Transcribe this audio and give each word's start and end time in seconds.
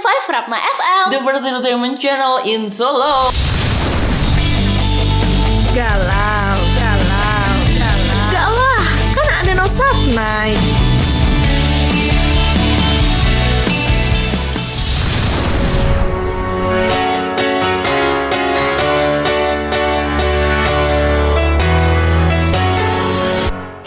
Rapma 0.00 0.56
FM 0.56 1.10
The 1.12 1.20
first 1.20 1.44
entertainment 1.44 2.00
channel 2.00 2.40
in 2.48 2.70
Solo. 2.70 3.28
Galau, 5.76 6.56
galau, 6.80 7.52
galau. 7.76 8.32
Gak 8.32 8.48
lah, 8.48 8.84
kan 9.12 9.26
ada 9.44 9.52
no 9.52 9.66
night. 10.16 10.71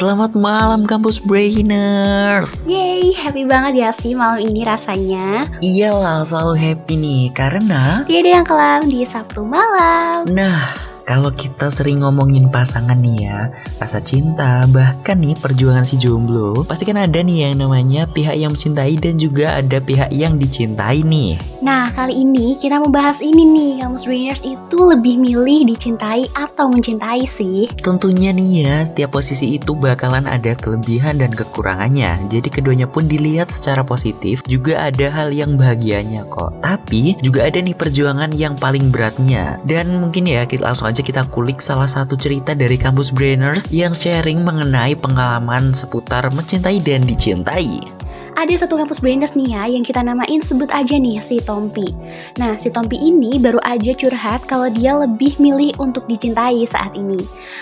Selamat 0.06 0.38
malam 0.38 0.86
kampus 0.86 1.18
brainers. 1.18 2.70
Yeay, 2.70 3.10
happy 3.18 3.42
banget 3.42 3.74
ya 3.82 3.90
sih 3.90 4.14
malam 4.14 4.38
ini 4.38 4.62
rasanya 4.62 5.50
Iyalah 5.66 6.22
selalu 6.22 6.54
happy 6.62 6.94
nih 6.94 7.24
karena 7.34 8.06
Tiada 8.06 8.30
yang 8.38 8.46
kelam 8.46 8.86
di 8.86 9.02
Sabtu 9.02 9.42
malam 9.42 10.30
nah 10.30 10.62
kalau 11.06 11.30
kita 11.30 11.70
sering 11.70 12.02
ngomongin 12.02 12.50
pasangan 12.50 12.98
nih 12.98 13.30
ya, 13.30 13.54
rasa 13.78 14.02
cinta, 14.02 14.66
bahkan 14.74 15.22
nih 15.22 15.38
perjuangan 15.38 15.86
si 15.86 16.02
jomblo, 16.02 16.66
pasti 16.66 16.90
kan 16.90 16.98
ada 16.98 17.22
nih 17.22 17.48
yang 17.50 17.62
namanya 17.62 18.10
pihak 18.10 18.34
yang 18.34 18.58
mencintai 18.58 18.98
dan 18.98 19.22
juga 19.22 19.62
ada 19.62 19.78
pihak 19.78 20.10
yang 20.10 20.42
dicintai 20.42 21.06
nih. 21.06 21.38
Nah, 21.62 21.94
kali 21.94 22.26
ini 22.26 22.58
kita 22.58 22.82
mau 22.82 22.90
bahas 22.90 23.22
ini 23.22 23.46
nih 23.46 23.72
Kamus 23.86 24.04
Brainers 24.10 24.42
itu 24.42 24.78
lebih 24.82 25.22
milih 25.22 25.70
dicintai 25.70 26.26
atau 26.34 26.68
mencintai 26.74 27.24
sih 27.30 27.70
Tentunya 27.86 28.34
nih 28.34 28.66
ya, 28.66 28.76
setiap 28.90 29.14
posisi 29.14 29.62
itu 29.62 29.78
bakalan 29.78 30.26
ada 30.26 30.58
kelebihan 30.58 31.22
dan 31.22 31.30
kekurangannya. 31.30 32.18
Jadi 32.34 32.50
keduanya 32.50 32.90
pun 32.90 33.06
dilihat 33.06 33.54
secara 33.54 33.86
positif, 33.86 34.42
juga 34.50 34.90
ada 34.90 35.14
hal 35.14 35.30
yang 35.30 35.54
bahagianya 35.54 36.26
kok. 36.34 36.58
Tapi 36.66 37.14
juga 37.22 37.46
ada 37.46 37.62
nih 37.62 37.78
perjuangan 37.78 38.34
yang 38.34 38.58
paling 38.58 38.90
beratnya. 38.90 39.62
Dan 39.70 40.02
mungkin 40.02 40.26
ya 40.26 40.50
kita 40.50 40.66
langsung 40.66 40.90
aja 40.90 40.95
kita 41.02 41.26
kulik 41.34 41.64
salah 41.64 41.90
satu 41.90 42.14
cerita 42.14 42.54
dari 42.54 42.78
kampus 42.78 43.10
Brainers 43.10 43.72
yang 43.74 43.92
sharing 43.92 44.46
mengenai 44.46 44.94
pengalaman 44.94 45.74
seputar 45.74 46.30
mencintai 46.32 46.80
dan 46.84 47.04
dicintai. 47.04 47.96
Ada 48.36 48.68
satu 48.68 48.76
kampus 48.76 49.00
brainers 49.00 49.32
nih 49.32 49.56
ya 49.56 49.64
yang 49.64 49.88
kita 49.88 50.04
namain 50.04 50.44
sebut 50.44 50.68
aja 50.68 51.00
nih 51.00 51.24
si 51.24 51.40
Tompi. 51.40 51.96
Nah 52.36 52.60
si 52.60 52.68
Tompi 52.68 53.00
ini 53.00 53.40
baru 53.40 53.64
aja 53.64 53.96
curhat 53.96 54.44
kalau 54.44 54.68
dia 54.68 54.92
lebih 54.92 55.40
milih 55.40 55.72
untuk 55.80 56.04
dicintai 56.04 56.68
saat 56.68 56.92
ini. 57.00 57.16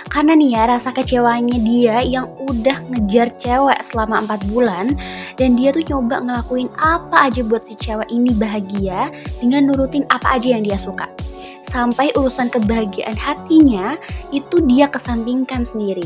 Karena 0.09 0.33
nih 0.33 0.49
ya 0.57 0.73
rasa 0.73 0.89
kecewanya 0.89 1.61
dia 1.61 2.01
yang 2.01 2.25
udah 2.49 2.81
ngejar 2.89 3.29
cewek 3.37 3.79
selama 3.85 4.25
4 4.25 4.49
bulan 4.49 4.85
dan 5.37 5.53
dia 5.53 5.69
tuh 5.77 5.85
coba 5.85 6.25
ngelakuin 6.25 6.73
apa 6.81 7.29
aja 7.29 7.45
buat 7.45 7.61
si 7.69 7.77
cewek 7.77 8.09
ini 8.09 8.33
bahagia 8.33 9.13
dengan 9.45 9.69
nurutin 9.69 10.09
apa 10.09 10.41
aja 10.41 10.57
yang 10.57 10.65
dia 10.65 10.81
suka. 10.81 11.05
Sampai 11.73 12.13
urusan 12.13 12.53
kebahagiaan 12.53 13.17
hatinya 13.17 13.97
itu 14.29 14.61
dia 14.69 14.85
kesampingkan 14.85 15.65
sendiri 15.65 16.05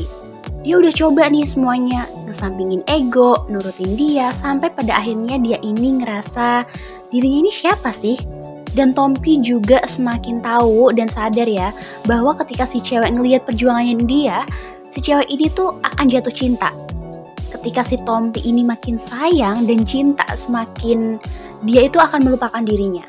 dia 0.66 0.74
udah 0.74 0.90
coba 0.90 1.30
nih 1.30 1.46
semuanya 1.46 2.04
ngesampingin 2.26 2.82
ego, 2.90 3.46
nurutin 3.46 3.94
dia 3.94 4.34
sampai 4.42 4.68
pada 4.74 4.98
akhirnya 4.98 5.38
dia 5.38 5.58
ini 5.62 6.02
ngerasa 6.02 6.66
dirinya 7.14 7.46
ini 7.46 7.52
siapa 7.54 7.94
sih? 7.94 8.18
Dan 8.74 8.92
Tompi 8.92 9.40
juga 9.40 9.80
semakin 9.88 10.44
tahu 10.44 10.92
dan 10.92 11.08
sadar 11.08 11.48
ya 11.48 11.72
bahwa 12.04 12.36
ketika 12.44 12.68
si 12.68 12.82
cewek 12.82 13.08
ngelihat 13.08 13.48
perjuangannya 13.48 13.96
dia, 14.04 14.44
si 14.92 15.00
cewek 15.00 15.24
ini 15.30 15.48
tuh 15.48 15.78
akan 15.86 16.10
jatuh 16.10 16.34
cinta. 16.34 16.68
Ketika 17.48 17.80
si 17.86 17.96
Tompi 18.04 18.44
ini 18.44 18.60
makin 18.60 19.00
sayang 19.00 19.64
dan 19.64 19.88
cinta 19.88 20.26
semakin 20.36 21.16
dia 21.64 21.88
itu 21.88 21.96
akan 21.96 22.28
melupakan 22.28 22.60
dirinya. 22.60 23.08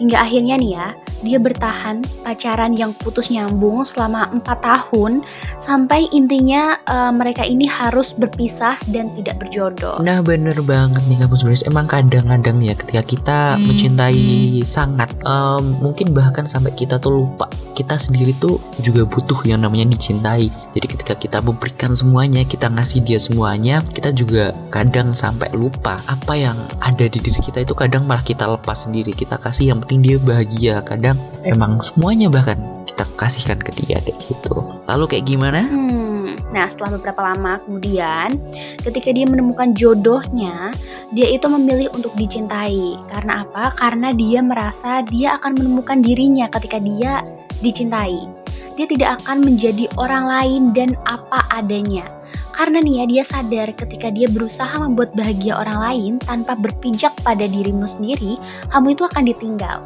Hingga 0.00 0.16
akhirnya 0.16 0.56
nih 0.56 0.70
ya, 0.80 0.86
dia 1.24 1.40
bertahan 1.40 2.04
pacaran 2.20 2.76
yang 2.76 2.92
putus 2.92 3.32
nyambung 3.32 3.82
selama 3.88 4.28
4 4.36 4.44
tahun 4.44 5.24
sampai 5.64 6.06
intinya 6.14 6.78
uh, 6.86 7.10
mereka 7.10 7.42
ini 7.42 7.66
harus 7.66 8.14
berpisah 8.14 8.78
dan 8.92 9.10
tidak 9.18 9.42
berjodoh. 9.42 9.98
Nah 10.00 10.22
bener 10.22 10.56
banget 10.62 11.02
nih 11.10 11.18
kampus 11.24 11.42
Brainers 11.42 11.66
Emang 11.66 11.86
kadang-kadang 11.90 12.62
ya 12.62 12.74
ketika 12.78 13.02
kita 13.02 13.38
mencintai 13.58 14.62
sangat 14.62 15.10
um, 15.26 15.82
Mungkin 15.82 16.14
bahkan 16.14 16.46
sampai 16.46 16.72
kita 16.76 17.02
tuh 17.02 17.24
lupa 17.24 17.50
Kita 17.74 17.98
sendiri 17.98 18.36
tuh 18.38 18.60
juga 18.84 19.02
butuh 19.08 19.42
yang 19.48 19.64
namanya 19.64 19.90
dicintai. 19.90 20.52
Jadi 20.76 20.86
ketika 20.86 21.14
kita 21.18 21.38
memberikan 21.42 21.96
semuanya 21.96 22.46
Kita 22.46 22.70
ngasih 22.70 23.02
dia 23.02 23.18
semuanya 23.18 23.82
Kita 23.82 24.14
juga 24.14 24.54
kadang 24.70 25.10
sampai 25.10 25.50
lupa 25.56 25.98
Apa 26.10 26.34
yang 26.34 26.56
ada 26.82 27.06
di 27.06 27.18
diri 27.22 27.38
kita 27.38 27.62
itu 27.62 27.72
kadang 27.72 28.04
malah 28.04 28.20
kita 28.20 28.44
lepas 28.50 28.84
sendiri. 28.84 29.14
Kita 29.14 29.38
kasih 29.38 29.72
yang 29.72 29.78
penting 29.86 30.02
dia 30.02 30.16
bahagia. 30.18 30.82
Kadang 30.82 31.16
emang 31.46 31.78
semuanya 31.78 32.28
bahkan 32.28 32.58
kita 32.84 33.06
kasihkan 33.14 33.62
ke 33.62 33.70
dia 33.78 34.02
kayak 34.02 34.18
gitu. 34.26 34.54
Lalu 34.90 35.04
kayak 35.08 35.24
gimana? 35.24 35.53
Hmm, 35.62 36.34
nah 36.50 36.66
setelah 36.66 36.98
beberapa 36.98 37.20
lama 37.22 37.60
kemudian, 37.62 38.34
ketika 38.82 39.14
dia 39.14 39.28
menemukan 39.28 39.70
jodohnya, 39.78 40.74
dia 41.14 41.30
itu 41.30 41.46
memilih 41.46 41.92
untuk 41.94 42.10
dicintai. 42.18 42.98
Karena 43.14 43.46
apa? 43.46 43.70
Karena 43.78 44.10
dia 44.10 44.42
merasa 44.42 45.06
dia 45.06 45.38
akan 45.38 45.54
menemukan 45.54 46.02
dirinya 46.02 46.50
ketika 46.50 46.82
dia 46.82 47.22
dicintai. 47.62 48.18
Dia 48.74 48.90
tidak 48.90 49.22
akan 49.22 49.46
menjadi 49.46 49.86
orang 49.94 50.26
lain 50.26 50.62
dan 50.74 50.98
apa 51.06 51.46
adanya. 51.54 52.08
Karena 52.54 52.82
nih 52.82 53.02
ya 53.02 53.04
dia 53.06 53.22
sadar 53.26 53.68
ketika 53.74 54.10
dia 54.10 54.26
berusaha 54.30 54.74
membuat 54.78 55.14
bahagia 55.14 55.58
orang 55.58 55.78
lain 55.78 56.12
tanpa 56.22 56.58
berpijak 56.58 57.14
pada 57.22 57.46
dirimu 57.46 57.86
sendiri, 57.86 58.34
kamu 58.70 58.98
itu 58.98 59.02
akan 59.06 59.22
ditinggal. 59.26 59.78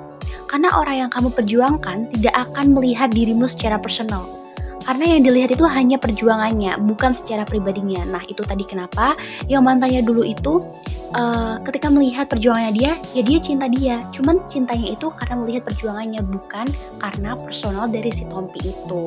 Karena 0.49 0.73
orang 0.73 1.09
yang 1.09 1.11
kamu 1.13 1.29
perjuangkan 1.33 2.09
tidak 2.17 2.35
akan 2.49 2.73
melihat 2.73 3.13
dirimu 3.13 3.45
secara 3.49 3.77
personal 3.77 4.48
karena 4.89 5.05
yang 5.05 5.23
dilihat 5.29 5.51
itu 5.53 5.69
hanya 5.69 6.01
perjuangannya, 6.01 6.81
bukan 6.81 7.13
secara 7.13 7.45
pribadinya. 7.45 8.09
Nah, 8.09 8.25
itu 8.25 8.41
tadi 8.41 8.65
kenapa 8.65 9.13
yang 9.45 9.61
mantannya 9.61 10.01
dulu 10.01 10.25
itu 10.25 10.65
uh, 11.13 11.61
ketika 11.69 11.93
melihat 11.93 12.25
perjuangannya 12.33 12.73
dia, 12.73 12.93
ya 13.13 13.21
dia 13.21 13.37
cinta 13.45 13.69
dia. 13.69 14.01
Cuman 14.17 14.41
cintanya 14.49 14.97
itu 14.97 15.13
karena 15.13 15.45
melihat 15.45 15.69
perjuangannya, 15.69 16.25
bukan 16.25 16.65
karena 17.05 17.37
personal 17.37 17.85
dari 17.85 18.09
si 18.17 18.25
Tompi 18.33 18.65
itu 18.65 19.05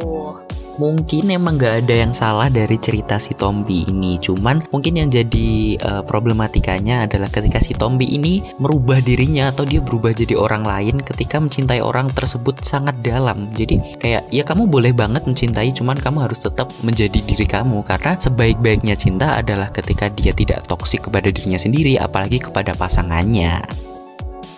mungkin 0.82 1.30
emang 1.30 1.62
gak 1.62 1.86
ada 1.86 1.94
yang 2.02 2.10
salah 2.10 2.50
dari 2.50 2.82
cerita 2.82 3.22
si 3.22 3.38
Tombi 3.38 3.86
ini. 3.86 4.18
Cuman 4.18 4.66
mungkin 4.74 4.98
yang 4.98 5.14
jadi 5.14 5.78
uh, 5.78 6.02
problematikanya 6.02 7.06
adalah 7.06 7.30
ketika 7.30 7.62
si 7.62 7.78
Tombi 7.78 8.18
ini 8.18 8.42
merubah 8.58 8.98
dirinya 8.98 9.54
atau 9.54 9.62
dia 9.62 9.78
berubah 9.78 10.10
jadi 10.18 10.34
orang 10.34 10.66
lain 10.66 11.06
ketika 11.06 11.38
mencintai 11.38 11.86
orang 11.86 12.10
tersebut 12.10 12.66
sangat 12.66 12.98
dalam. 13.06 13.54
Jadi 13.54 14.02
kayak 14.02 14.34
ya 14.34 14.42
kamu 14.42 14.66
boleh 14.66 14.90
banget 14.98 15.30
mencintai 15.30 15.70
cuman 15.78 16.02
kamu 16.02 16.26
harus 16.26 16.42
tetap 16.42 16.74
menjadi 16.82 17.22
diri 17.22 17.46
kamu. 17.46 17.86
Karena 17.86 18.18
sebaik-baiknya 18.18 18.98
cinta 18.98 19.38
adalah 19.38 19.70
ketika 19.70 20.10
dia 20.10 20.34
tidak 20.34 20.66
toksik 20.66 21.06
kepada 21.06 21.30
dirinya 21.30 21.62
sendiri 21.62 22.02
apalagi 22.02 22.42
kepada 22.42 22.74
pasangannya 22.74 23.91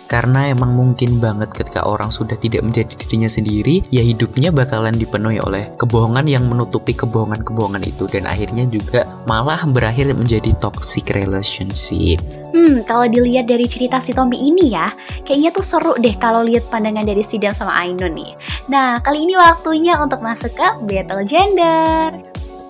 karena 0.06 0.52
emang 0.52 0.76
mungkin 0.76 1.18
banget 1.18 1.50
ketika 1.52 1.84
orang 1.84 2.12
sudah 2.12 2.36
tidak 2.36 2.62
menjadi 2.64 2.92
dirinya 2.94 3.30
sendiri 3.30 3.84
ya 3.88 4.04
hidupnya 4.04 4.52
bakalan 4.52 4.94
dipenuhi 4.94 5.40
oleh 5.40 5.68
kebohongan 5.80 6.28
yang 6.28 6.44
menutupi 6.46 6.92
kebohongan-kebohongan 6.92 7.84
itu 7.84 8.04
dan 8.08 8.28
akhirnya 8.28 8.68
juga 8.68 9.08
malah 9.24 9.60
berakhir 9.64 10.12
menjadi 10.12 10.52
toxic 10.60 11.12
relationship 11.16 12.20
Hmm, 12.54 12.86
kalau 12.86 13.10
dilihat 13.10 13.50
dari 13.50 13.66
cerita 13.66 13.98
si 13.98 14.14
Tommy 14.14 14.38
ini 14.38 14.70
ya, 14.70 14.94
kayaknya 15.26 15.50
tuh 15.50 15.66
seru 15.66 15.98
deh 15.98 16.14
kalau 16.22 16.46
lihat 16.46 16.62
pandangan 16.70 17.02
dari 17.02 17.26
Sidang 17.26 17.50
sama 17.50 17.74
Ainun 17.82 18.14
nih. 18.14 18.30
Nah, 18.70 19.02
kali 19.02 19.26
ini 19.26 19.34
waktunya 19.34 19.98
untuk 19.98 20.22
masuk 20.22 20.54
ke 20.54 20.68
battle 20.86 21.26
gender. 21.26 22.14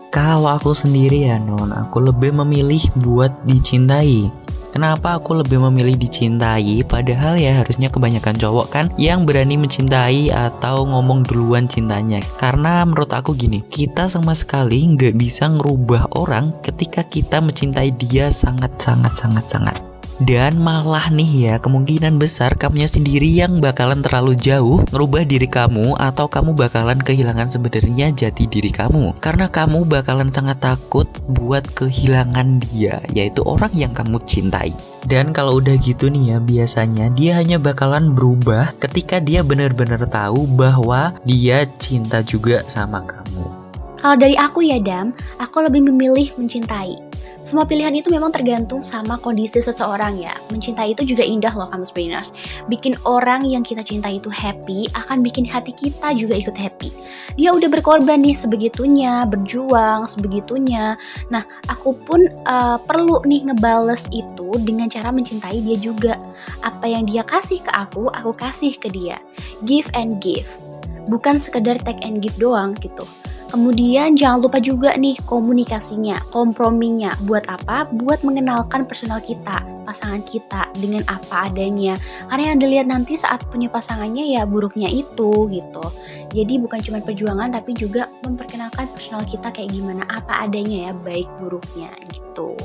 Kalau 0.08 0.56
aku 0.56 0.72
sendiri 0.72 1.28
ya 1.28 1.36
non, 1.36 1.68
aku 1.68 2.00
lebih 2.00 2.32
memilih 2.32 2.80
buat 3.04 3.34
dicintai. 3.44 4.43
Kenapa 4.74 5.22
aku 5.22 5.38
lebih 5.38 5.62
memilih 5.70 5.94
dicintai? 5.94 6.82
Padahal 6.82 7.38
ya 7.38 7.62
harusnya 7.62 7.86
kebanyakan 7.94 8.34
cowok 8.34 8.66
kan 8.74 8.90
yang 8.98 9.22
berani 9.22 9.54
mencintai 9.54 10.34
atau 10.34 10.82
ngomong 10.82 11.22
duluan 11.22 11.70
cintanya. 11.70 12.18
Karena 12.42 12.82
menurut 12.82 13.14
aku 13.14 13.38
gini, 13.38 13.62
kita 13.70 14.10
sama 14.10 14.34
sekali 14.34 14.82
nggak 14.98 15.14
bisa 15.14 15.46
ngerubah 15.46 16.18
orang 16.18 16.50
ketika 16.66 17.06
kita 17.06 17.38
mencintai 17.38 17.94
dia 17.94 18.34
sangat 18.34 18.74
sangat 18.82 19.14
sangat 19.14 19.46
sangat 19.46 19.93
dan 20.22 20.62
malah 20.62 21.10
nih 21.10 21.50
ya 21.50 21.54
kemungkinan 21.58 22.22
besar 22.22 22.54
kamunya 22.54 22.86
sendiri 22.86 23.26
yang 23.26 23.58
bakalan 23.58 23.98
terlalu 23.98 24.38
jauh 24.38 24.86
ngerubah 24.94 25.26
diri 25.26 25.50
kamu 25.50 25.98
atau 25.98 26.30
kamu 26.30 26.54
bakalan 26.54 27.02
kehilangan 27.02 27.50
sebenarnya 27.50 28.14
jati 28.14 28.46
diri 28.46 28.70
kamu. 28.70 29.18
Karena 29.18 29.50
kamu 29.50 29.82
bakalan 29.90 30.30
sangat 30.30 30.62
takut 30.62 31.10
buat 31.26 31.66
kehilangan 31.74 32.62
dia 32.62 33.02
yaitu 33.10 33.42
orang 33.42 33.74
yang 33.74 33.90
kamu 33.90 34.22
cintai. 34.22 34.70
Dan 35.02 35.34
kalau 35.34 35.58
udah 35.58 35.74
gitu 35.82 36.06
nih 36.06 36.36
ya 36.36 36.38
biasanya 36.38 37.10
dia 37.10 37.34
hanya 37.42 37.58
bakalan 37.58 38.14
berubah 38.14 38.70
ketika 38.78 39.18
dia 39.18 39.42
benar-benar 39.42 40.06
tahu 40.06 40.46
bahwa 40.46 41.18
dia 41.26 41.66
cinta 41.82 42.22
juga 42.22 42.62
sama 42.70 43.02
kamu. 43.02 43.66
Kalau 43.98 44.20
dari 44.20 44.36
aku 44.36 44.60
ya 44.60 44.78
Dam, 44.78 45.16
aku 45.40 45.64
lebih 45.64 45.80
memilih 45.90 46.28
mencintai 46.36 47.13
Semua 47.44 47.68
pilihan 47.68 47.92
itu 47.92 48.08
memang 48.08 48.32
tergantung 48.32 48.80
sama 48.80 49.20
kondisi 49.20 49.60
seseorang 49.60 50.16
ya. 50.16 50.32
Mencintai 50.48 50.96
itu 50.96 51.04
juga 51.04 51.20
indah 51.20 51.52
loh 51.52 51.68
kamu 51.68 51.84
Brainers. 51.92 52.32
Bikin 52.72 52.96
orang 53.04 53.44
yang 53.44 53.60
kita 53.60 53.84
cintai 53.84 54.16
itu 54.16 54.32
happy 54.32 54.88
akan 54.96 55.20
bikin 55.20 55.44
hati 55.44 55.76
kita 55.76 56.16
juga 56.16 56.40
ikut 56.40 56.56
happy. 56.56 56.88
Dia 57.36 57.52
udah 57.52 57.68
berkorban 57.68 58.24
nih 58.24 58.32
sebegitunya, 58.32 59.28
berjuang 59.28 60.08
sebegitunya. 60.08 60.96
Nah, 61.28 61.44
aku 61.68 61.92
pun 62.08 62.24
uh, 62.48 62.80
perlu 62.80 63.20
nih 63.28 63.52
ngebales 63.52 64.00
itu 64.08 64.48
dengan 64.64 64.88
cara 64.88 65.12
mencintai 65.12 65.60
dia 65.60 65.76
juga. 65.76 66.16
Apa 66.64 66.88
yang 66.88 67.04
dia 67.04 67.20
kasih 67.28 67.60
ke 67.60 67.70
aku, 67.76 68.08
aku 68.08 68.32
kasih 68.40 68.72
ke 68.80 68.88
dia. 68.88 69.20
Give 69.68 69.86
and 69.92 70.16
give. 70.24 70.48
Bukan 71.12 71.36
sekedar 71.36 71.76
take 71.84 72.00
and 72.00 72.24
give 72.24 72.34
doang 72.40 72.72
gitu. 72.80 73.04
Kemudian 73.54 74.18
jangan 74.18 74.42
lupa 74.42 74.58
juga 74.58 74.98
nih 74.98 75.14
komunikasinya, 75.30 76.18
komprominya. 76.34 77.14
Buat 77.22 77.46
apa? 77.46 77.86
Buat 78.02 78.26
mengenalkan 78.26 78.82
personal 78.82 79.22
kita, 79.22 79.62
pasangan 79.86 80.26
kita 80.26 80.66
dengan 80.82 81.06
apa 81.06 81.46
adanya. 81.46 81.94
Karena 82.26 82.50
yang 82.50 82.58
dilihat 82.58 82.90
nanti 82.90 83.14
saat 83.14 83.46
punya 83.54 83.70
pasangannya 83.70 84.34
ya 84.34 84.42
buruknya 84.42 84.90
itu 84.90 85.46
gitu. 85.54 85.84
Jadi 86.34 86.58
bukan 86.58 86.82
cuma 86.82 86.98
perjuangan 86.98 87.54
tapi 87.54 87.78
juga 87.78 88.10
memperkenalkan 88.26 88.90
personal 88.90 89.22
kita 89.22 89.54
kayak 89.54 89.70
gimana 89.70 90.02
apa 90.10 90.50
adanya 90.50 90.90
ya, 90.90 90.92
baik 91.06 91.30
buruknya 91.38 91.94
gitu. 92.10 92.58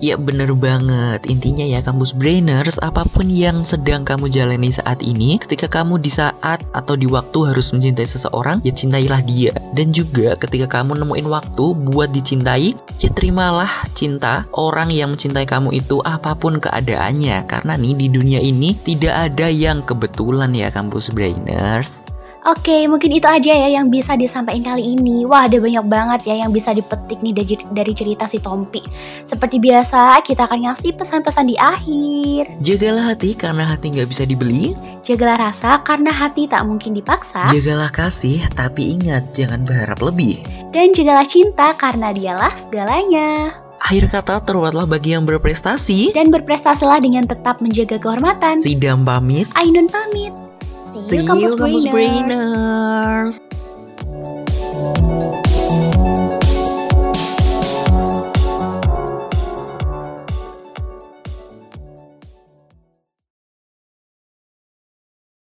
Ya 0.00 0.16
bener 0.16 0.56
banget, 0.56 1.28
intinya 1.28 1.60
ya 1.60 1.84
kampus 1.84 2.16
brainers 2.16 2.80
apa 2.80 3.04
pun 3.04 3.28
yang 3.28 3.60
sedang 3.68 4.00
kamu 4.00 4.32
jalani 4.32 4.72
saat 4.72 5.04
ini 5.04 5.36
Ketika 5.36 5.68
kamu 5.68 6.00
di 6.00 6.08
saat 6.08 6.64
atau 6.72 6.96
di 6.96 7.04
waktu 7.04 7.52
harus 7.52 7.68
mencintai 7.76 8.08
seseorang, 8.08 8.64
ya 8.64 8.72
cintailah 8.72 9.20
dia. 9.28 9.52
Dan 9.76 9.92
juga 9.92 10.40
ketika 10.40 10.80
kamu 10.80 11.04
nemuin 11.04 11.28
waktu 11.28 11.64
buat 11.84 12.16
dicintai, 12.16 12.72
ya 12.96 13.08
terimalah 13.12 13.68
cinta 13.92 14.48
orang 14.56 14.88
yang 14.88 15.12
mencintai 15.12 15.44
kamu 15.44 15.76
itu 15.84 16.00
apa 16.00 16.32
pun 16.32 16.56
keadaannya. 16.56 17.44
Karena 17.44 17.76
nih 17.76 17.92
di 17.92 18.06
dunia 18.08 18.40
ini 18.40 18.72
tidak 18.80 19.30
ada 19.30 19.52
yang 19.52 19.84
kebetulan 19.84 20.56
ya 20.56 20.72
kampus 20.72 21.12
brainers 21.12 22.00
Oke, 22.48 22.88
mungkin 22.88 23.12
itu 23.12 23.28
aja 23.28 23.52
ya 23.52 23.68
yang 23.68 23.92
bisa 23.92 24.16
disampaikan 24.16 24.72
kali 24.72 24.96
ini. 24.96 25.28
Wah, 25.28 25.44
ada 25.44 25.60
banyak 25.60 25.84
banget 25.84 26.20
ya 26.32 26.34
yang 26.40 26.50
bisa 26.56 26.72
dipetik 26.72 27.20
nih 27.20 27.36
dari, 27.36 27.54
dari 27.76 27.92
cerita 27.92 28.24
si 28.32 28.40
Tompi. 28.40 28.80
Seperti 29.28 29.60
biasa, 29.60 30.24
kita 30.24 30.48
akan 30.48 30.72
ngasih 30.72 30.96
pesan-pesan 30.96 31.46
di 31.52 31.56
akhir. 31.60 32.48
Jagalah 32.64 33.12
hati 33.12 33.36
karena 33.36 33.68
hati 33.68 33.92
nggak 33.92 34.08
bisa 34.08 34.24
dibeli. 34.24 34.72
Jagalah 35.04 35.52
rasa 35.52 35.84
karena 35.84 36.08
hati 36.08 36.48
tak 36.48 36.64
mungkin 36.64 36.96
dipaksa. 36.96 37.44
Jagalah 37.52 37.92
kasih, 37.92 38.40
tapi 38.56 38.96
ingat 38.96 39.36
jangan 39.36 39.60
berharap 39.68 40.00
lebih. 40.00 40.40
Dan 40.72 40.96
jagalah 40.96 41.28
cinta 41.28 41.76
karena 41.76 42.08
dialah 42.16 42.56
segalanya. 42.64 43.52
Akhir 43.80 44.08
kata 44.08 44.44
terbuatlah 44.44 44.84
bagi 44.84 45.16
yang 45.16 45.24
berprestasi 45.24 46.12
Dan 46.12 46.28
berprestasilah 46.28 47.00
dengan 47.00 47.24
tetap 47.24 47.64
menjaga 47.64 47.96
kehormatan 47.96 48.52
Sidam 48.52 49.08
pamit 49.08 49.48
Ainun 49.56 49.88
pamit 49.88 50.49
See, 50.92 51.18
you, 51.18 51.56
Brainers. 51.86 53.38